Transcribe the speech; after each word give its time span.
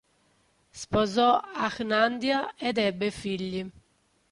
Sposò 0.81 1.39
Ahnandia 1.53 2.55
ed 2.57 2.79
ebbe 2.79 3.11
figli. 3.11 3.71